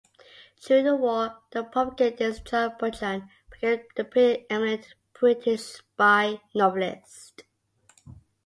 During 0.65 0.85
the 0.85 0.95
War, 0.95 1.37
the 1.51 1.63
propagandist 1.63 2.45
John 2.45 2.73
Buchan 2.79 3.29
became 3.51 3.83
the 3.95 4.03
pre-eminent 4.03 4.95
British 5.13 5.61
spy 5.61 6.41
novelist. 6.55 7.43